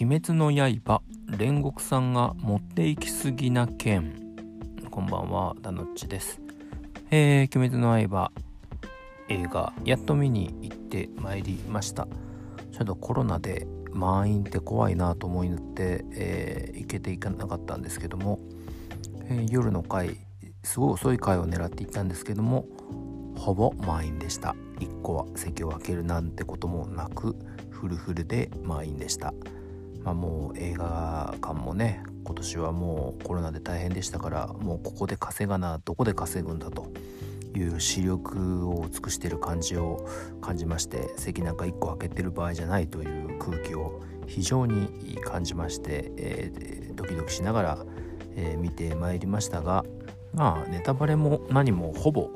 [0.00, 4.14] 鬼滅の刃煉獄さんが持って行き過ぎな件
[4.92, 6.40] こんばんはダノッチです。
[7.10, 8.30] えー、鬼滅の刃
[9.28, 12.06] 映画やっと見に行ってまいりました。
[12.70, 18.38] ちょっとコロナで満員って怖いなと思いって、えー、行けていかなかったんですけども、
[19.24, 20.16] えー、夜の回
[20.62, 22.66] すごい遅い回を狙っていったんですけども
[23.36, 24.54] ほぼ満員でした。
[24.78, 27.34] 1個は席を空けるなんてこともなく
[27.70, 29.34] フルフルで満員でした。
[30.08, 36.90] まあもう映画館もね今年はもうコロナで大変でしたからもうここで稼がなどこで稼ぐんだと
[37.54, 40.08] いう視力を尽くしてる感じを
[40.40, 47.78] 感じまして席なんか1個開けてる場合じゃないという空気を非常に感じまして、えー、ドキドキしながら、
[48.34, 49.84] えー、見てまいりましたが
[50.32, 52.30] まあネタバレも何もほぼ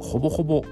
[0.00, 0.64] ほぼほぼ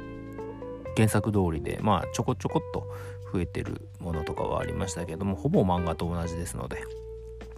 [0.96, 2.88] 原作通りでまあちょこちょこっと
[3.32, 6.84] 増えてるものとかはありましたけどもほぼ漫画と同じですので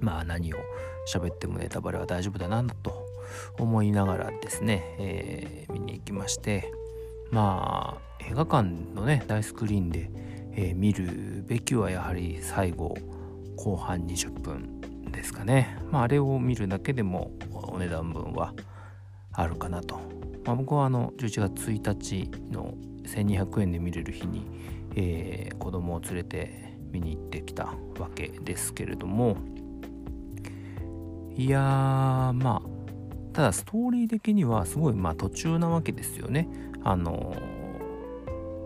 [0.00, 0.58] まあ何を
[1.12, 3.06] 喋ってもネタバレは大丈夫だなと
[3.58, 6.72] 思いながらですね、えー、見に行きまして
[7.30, 10.10] まあ映画館のね大スクリーンで、
[10.52, 12.96] えー、見るべきはやはり最後
[13.56, 15.78] 後半20分ですかね。
[15.90, 18.54] まああれを見るだけでもお値段分は
[19.32, 20.00] あるかなと、
[20.44, 22.74] まあ、僕はあの11月1日の
[23.16, 24.46] 1200円で見れる日に、
[24.94, 29.36] えー、子供を連れて見に行ってきたわけですけれども
[31.36, 32.78] いやーまあ
[33.32, 36.48] ただストーリー的にはすごいまあ途中なわけですよね。
[36.82, 37.36] あの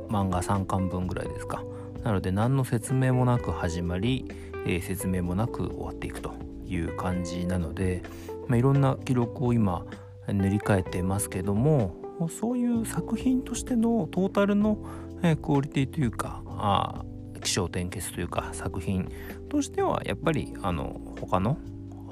[0.08, 1.62] 漫画3巻分ぐらいですか。
[2.02, 4.24] なので何の説明もなく始まり、
[4.66, 6.32] えー、説明もなく終わっていくと
[6.66, 8.02] いう感じなので、
[8.48, 9.84] まあ、いろんな記録を今
[10.27, 11.94] 塗り替えてますけども
[12.28, 14.78] そういう作品としてのトータルの、
[15.22, 17.04] え、クオリティというかあ
[17.42, 19.10] 気象転結というか作品
[19.48, 21.58] としてはやっぱりあの他の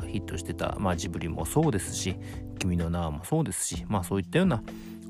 [0.07, 2.17] ヒットしてた、まあ、ジブリもそうですし
[2.59, 4.63] 「君の名は」もそうですし、まあ、そういったような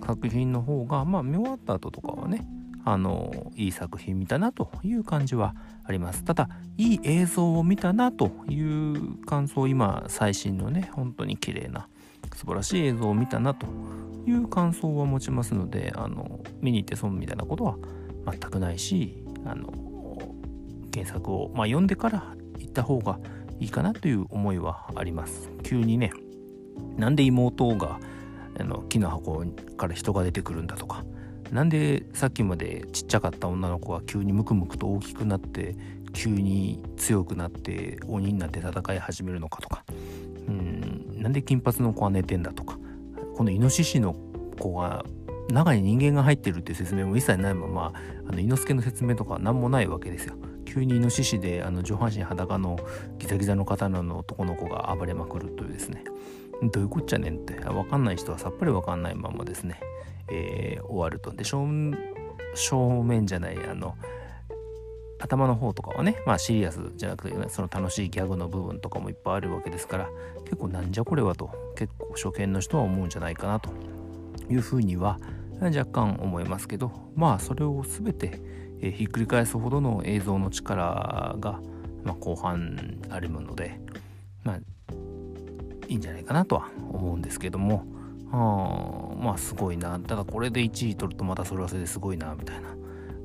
[0.04, 2.46] 作品の方が、まあ、見終わった後とかはね
[2.84, 6.24] あのいい作品見たなという感じはあります。
[6.24, 11.88] ただいい映像を見たなという感想今最新のね本当に綺麗な
[12.34, 13.66] 素晴らしい映像を見たなと
[14.26, 17.76] いう感想は持ちますのであの見に行って損みたいなことは
[18.30, 19.72] 全くないしあの
[20.92, 23.18] 原作を、まあ、読んでから行った方が
[23.58, 25.50] いいかなという思いはあります。
[25.62, 26.12] 急にね
[26.96, 28.00] なんで妹が
[28.58, 29.44] あの木の箱
[29.76, 31.04] から人が出てくるんだとか
[31.50, 35.76] なんでさっきまでちっちゃかった女の子が急にムクムクと大きくなって
[36.12, 39.84] 急に強くなって鬼になって戦い始めるのかとか
[40.48, 40.79] うん
[41.20, 42.78] なんで金髪の子は寝てんだとか
[43.36, 44.14] このイノシシの
[44.58, 45.04] 子が
[45.50, 47.92] 中に人間が入ってるっていう説明も一切ないまま
[48.28, 50.34] あの猪之助の説明とか何もないわけですよ。
[50.64, 52.78] 急にイノシシであの上半身裸の
[53.18, 56.04] ギザギザの刀の男の子が暴れまくるというですね。
[56.62, 59.80] どういうこっちゃねんって分かんない人はさっぱり分かんないままですね、
[60.30, 61.32] えー、終わると。
[61.32, 61.66] で正
[63.02, 63.96] 面じゃないあの
[65.20, 70.08] 頭の方とかはねまあシリアスじゃなくて、ね、その楽しいギャグの部分とかもいっぱいあるわけですから
[70.44, 73.70] 結構なんじゃこれはと結構初見の人は思うんじゃないかなと
[74.48, 75.18] いうふうには
[75.60, 78.40] 若干思いますけどまあそれを全て
[78.82, 81.60] えー、ひっくり返すほどの映像の力が、
[82.04, 83.78] まあ、後半あるので、
[84.42, 84.56] まあ、
[85.88, 87.84] いいんじゃないかなとは思うんですけども、
[88.32, 89.98] あまあすごいな。
[90.00, 92.68] ただこれで1位取るとまたそれはそれですごいな、みたいな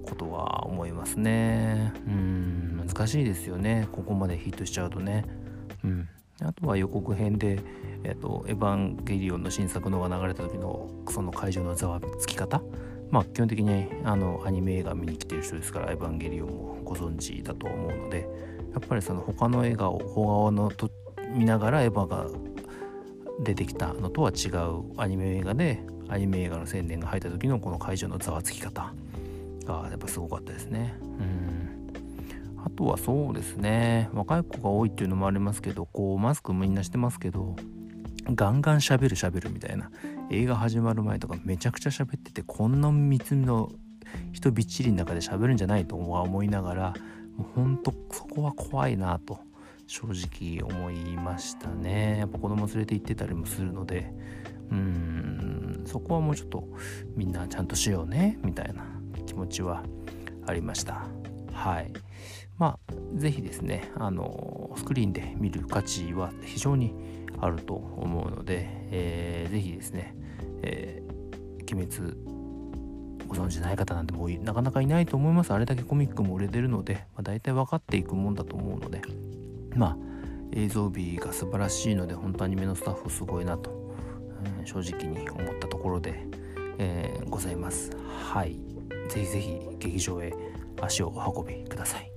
[0.06, 1.94] ことは思いますね。
[2.08, 3.88] うん、難しいですよね。
[3.92, 5.26] ここまでヒットしちゃうとね。
[5.84, 6.08] うん。
[6.42, 7.60] あとは予告編で、
[8.04, 12.62] えっと、エヴァンゲリオンの新作のが流れた時のその会場のざわつき方
[13.10, 18.28] まあ基本的にあのアニメ映画見に来てる人ですから「エヴァンゲリオン」もご存知だと思うので
[18.74, 20.90] やっぱりその他の映画を他のと
[21.34, 22.28] 見ながらエヴァが
[23.40, 28.94] 出てきたのとは違うアニメ映画でアニメ映画の宣伝が入った時のこの会場のざわつき方
[29.66, 30.96] がやっぱすごかったですね。
[31.02, 31.94] うん。
[32.66, 34.09] あとはそうですね。
[34.14, 37.56] 若い子が多いっていうのもありますけどこうマスクみんなしてますけど
[38.34, 39.91] ガンガン喋る喋るみたいな。
[40.32, 43.72] 映画始まる前とかめちゃくちゃ喋っててこんな三つの
[44.32, 46.94] 人びっちりの中で喋るんじゃないとは思いながら
[47.38, 49.40] もうほんとそこは怖いなと
[49.88, 52.17] 正直思いましたね。
[52.20, 54.12] やっぱ子供連れて行ってたりもするので
[54.72, 56.67] うんそこはもうちょっと
[57.16, 58.84] みんなちゃんとしようねみたいな。
[59.35, 59.84] 気持ちは
[60.47, 61.05] ありました。
[61.52, 61.91] はい
[62.58, 66.93] まあ、是非ですねあのスクリーンで見る価値は非常に
[67.41, 70.16] あると思うので、えー、ですね、
[70.61, 72.16] えー、鬼滅
[73.28, 79.02] ご存知ない方なんてもうなかなかいないと思いますあれだけコミックも売れてるので、まあ、大体分かっていくもんだと思うので
[79.76, 79.97] まあ
[80.53, 83.96] 映像美が素晴らしいので本当アニメのスタッフすごいなと、
[84.59, 86.26] うん、正直に思ったところで、
[86.78, 87.91] えー、ございます
[88.31, 88.75] はい。
[89.09, 90.34] ぜひぜひ劇場へ
[90.81, 92.15] 足をお運びください。